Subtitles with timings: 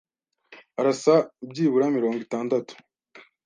[0.79, 1.15] Arasa
[1.49, 2.73] byibura mirongo itandatu.